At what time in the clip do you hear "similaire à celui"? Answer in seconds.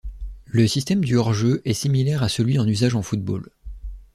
1.75-2.57